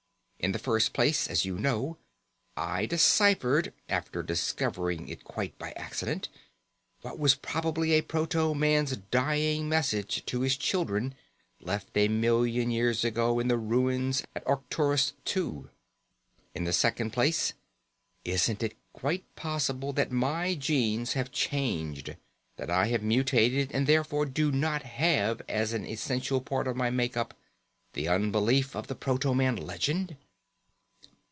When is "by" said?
5.59-5.69